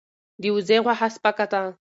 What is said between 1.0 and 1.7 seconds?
سپکه ده.